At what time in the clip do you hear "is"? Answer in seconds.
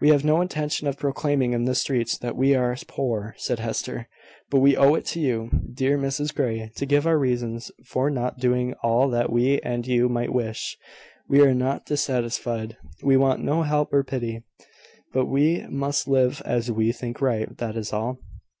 17.76-17.92